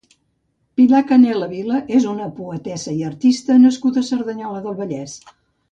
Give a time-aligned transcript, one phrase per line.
[0.79, 5.21] Pilar Canela Vila és una poetessa i artista nascuda a Cerdanyola del Vallès.